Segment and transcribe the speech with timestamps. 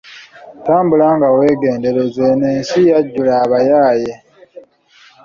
[0.65, 4.13] Tambula nga weegendereza eno ensi yajjula abayaaye.